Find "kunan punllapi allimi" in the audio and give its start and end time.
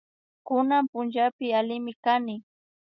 0.47-1.93